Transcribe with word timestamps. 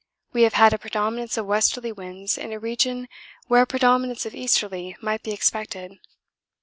We 0.33 0.41
have 0.41 0.55
had 0.55 0.73
a 0.73 0.79
predominance 0.79 1.37
of 1.37 1.45
westerly 1.45 1.91
winds 1.91 2.35
in 2.35 2.51
a 2.51 2.57
region 2.57 3.07
where 3.45 3.61
a 3.61 3.67
predominance 3.67 4.25
of 4.25 4.33
easterly 4.33 4.97
might 4.99 5.21
be 5.21 5.29
expected. 5.31 5.99